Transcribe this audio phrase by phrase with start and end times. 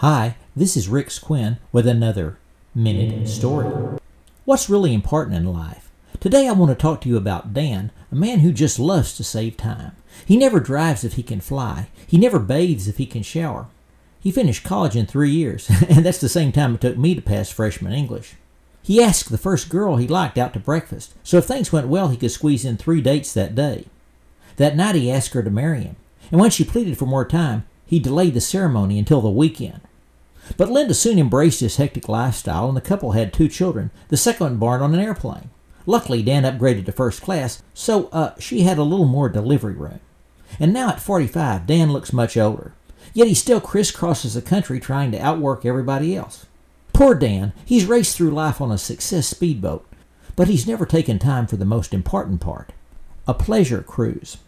[0.00, 2.38] Hi, this is Rick Quinn with another
[2.72, 3.98] Minute Story.
[4.44, 5.90] What's really important in life?
[6.20, 9.24] Today I want to talk to you about Dan, a man who just loves to
[9.24, 9.96] save time.
[10.24, 11.88] He never drives if he can fly.
[12.06, 13.66] He never bathes if he can shower.
[14.20, 17.20] He finished college in three years, and that's the same time it took me to
[17.20, 18.34] pass freshman English.
[18.80, 22.06] He asked the first girl he liked out to breakfast, so if things went well,
[22.06, 23.86] he could squeeze in three dates that day.
[24.58, 25.96] That night he asked her to marry him,
[26.30, 29.80] and when she pleaded for more time, he delayed the ceremony until the weekend.
[30.56, 34.44] But Linda soon embraced his hectic lifestyle, and the couple had two children, the second
[34.44, 35.50] one born on an airplane.
[35.86, 40.00] Luckily, Dan upgraded to first class, so uh, she had a little more delivery room.
[40.60, 42.72] And now at 45, Dan looks much older.
[43.14, 46.46] Yet he still crisscrosses the country trying to outwork everybody else.
[46.92, 49.86] Poor Dan, he's raced through life on a success speedboat,
[50.36, 52.72] but he's never taken time for the most important part
[53.26, 54.38] a pleasure cruise.